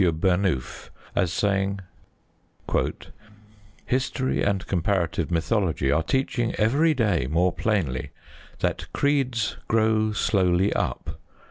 [0.01, 1.81] Burnouf as saying:
[3.85, 8.09] History and comparative mythology are teaching every day more plainly
[8.61, 11.19] that creeds grow slowly up.